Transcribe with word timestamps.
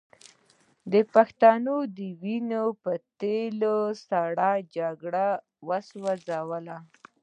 د 0.91 0.93
پښتون 1.13 1.65
د 1.97 1.99
وینو 2.21 2.65
په 2.83 2.91
تېل 3.19 3.59
یې 3.71 3.77
سړه 4.07 4.51
جګړه 4.75 5.27
وسوځوله. 5.67 6.77